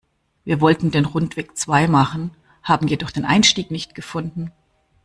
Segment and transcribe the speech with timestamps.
[0.43, 2.31] Wir wollten den Rundweg zwei machen,
[2.63, 4.51] haben jedoch den Einstieg nicht gefunden.